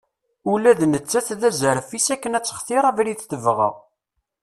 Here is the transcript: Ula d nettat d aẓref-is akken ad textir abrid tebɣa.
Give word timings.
Ula 0.51 0.71
d 0.79 0.81
nettat 0.85 1.27
d 1.39 1.41
aẓref-is 1.49 2.07
akken 2.15 2.35
ad 2.37 2.43
textir 2.45 2.83
abrid 2.89 3.19
tebɣa. 3.23 3.69